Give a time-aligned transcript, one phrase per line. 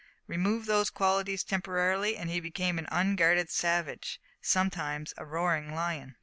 [0.25, 6.15] Remove these qualities temporarily, and he became an unguarded savage sometimes a roaring lion.